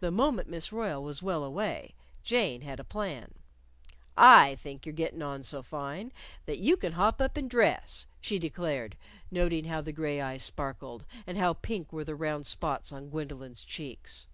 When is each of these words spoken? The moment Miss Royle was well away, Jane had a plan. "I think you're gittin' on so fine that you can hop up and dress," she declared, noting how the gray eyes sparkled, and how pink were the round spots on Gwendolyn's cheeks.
The 0.00 0.10
moment 0.10 0.46
Miss 0.46 0.70
Royle 0.70 1.02
was 1.02 1.22
well 1.22 1.42
away, 1.42 1.94
Jane 2.22 2.60
had 2.60 2.78
a 2.78 2.84
plan. 2.84 3.32
"I 4.14 4.56
think 4.56 4.84
you're 4.84 4.94
gittin' 4.94 5.22
on 5.22 5.42
so 5.42 5.62
fine 5.62 6.12
that 6.44 6.58
you 6.58 6.76
can 6.76 6.92
hop 6.92 7.18
up 7.22 7.38
and 7.38 7.48
dress," 7.48 8.06
she 8.20 8.38
declared, 8.38 8.98
noting 9.30 9.64
how 9.64 9.80
the 9.80 9.90
gray 9.92 10.20
eyes 10.20 10.42
sparkled, 10.42 11.06
and 11.26 11.38
how 11.38 11.54
pink 11.54 11.94
were 11.94 12.04
the 12.04 12.14
round 12.14 12.44
spots 12.44 12.92
on 12.92 13.08
Gwendolyn's 13.08 13.64
cheeks. 13.64 14.26